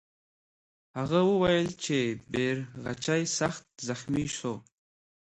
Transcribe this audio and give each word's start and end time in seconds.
هغه 0.97 1.19
وویل 1.31 1.67
چې 1.83 1.97
بیرغچی 2.31 3.23
سخت 3.39 3.65
زخمي 3.89 4.25
سو. 4.37 4.53